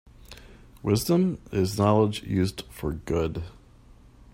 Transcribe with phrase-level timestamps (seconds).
[0.81, 3.43] Wisdom is knowledge used for good.